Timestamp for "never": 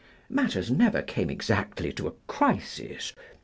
0.71-1.03